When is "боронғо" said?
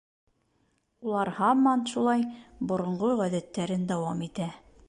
2.73-3.13